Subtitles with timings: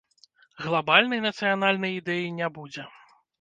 [0.67, 2.89] Глабальнай нацыянальнай ідэі не будзе.